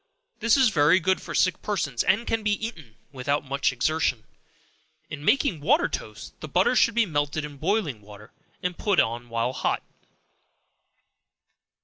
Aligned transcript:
This 0.39 0.57
is 0.57 0.69
very 0.69 0.99
good 0.99 1.21
for 1.21 1.35
sick 1.35 1.61
persons, 1.61 2.01
and 2.03 2.25
can 2.25 2.41
be 2.41 2.53
eaten 2.53 2.95
without 3.11 3.45
much 3.45 3.71
exertion. 3.71 4.23
In 5.11 5.23
making 5.23 5.59
water 5.61 5.87
toast, 5.87 6.33
the 6.39 6.47
butter 6.47 6.75
should 6.75 6.95
be 6.95 7.05
melted 7.05 7.45
in 7.45 7.57
boiling 7.57 8.01
water, 8.01 8.31
and 8.63 8.75
put 8.75 8.99
on 8.99 9.29
while 9.29 9.53
hot. 9.53 9.83